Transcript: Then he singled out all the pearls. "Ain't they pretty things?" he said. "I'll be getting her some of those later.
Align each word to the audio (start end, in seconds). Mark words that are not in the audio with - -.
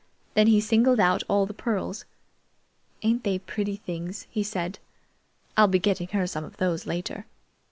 Then 0.33 0.47
he 0.47 0.59
singled 0.59 0.99
out 0.99 1.21
all 1.29 1.45
the 1.45 1.53
pearls. 1.53 2.05
"Ain't 3.03 3.23
they 3.23 3.37
pretty 3.37 3.75
things?" 3.75 4.25
he 4.31 4.41
said. 4.41 4.79
"I'll 5.55 5.67
be 5.67 5.77
getting 5.77 6.07
her 6.07 6.25
some 6.25 6.43
of 6.43 6.57
those 6.57 6.87
later. 6.87 7.27